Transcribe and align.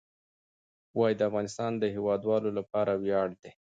وادي 0.99 1.15
د 1.17 1.21
افغانستان 1.29 1.71
د 1.77 1.83
هیوادوالو 1.95 2.49
لپاره 2.57 2.91
ویاړ 3.03 3.27
دی. 3.41 3.51